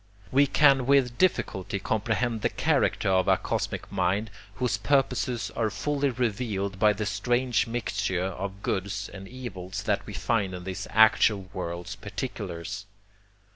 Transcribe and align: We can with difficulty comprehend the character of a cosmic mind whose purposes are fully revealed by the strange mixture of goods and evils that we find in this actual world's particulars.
We 0.31 0.47
can 0.47 0.87
with 0.87 1.19
difficulty 1.19 1.77
comprehend 1.77 2.41
the 2.41 2.49
character 2.49 3.07
of 3.09 3.27
a 3.27 3.37
cosmic 3.37 3.91
mind 3.91 4.31
whose 4.55 4.79
purposes 4.79 5.51
are 5.55 5.69
fully 5.69 6.09
revealed 6.09 6.79
by 6.79 6.93
the 6.93 7.05
strange 7.05 7.67
mixture 7.67 8.23
of 8.25 8.63
goods 8.63 9.09
and 9.09 9.27
evils 9.27 9.83
that 9.83 10.03
we 10.07 10.15
find 10.15 10.55
in 10.55 10.63
this 10.63 10.87
actual 10.89 11.51
world's 11.53 11.95
particulars. 11.95 12.87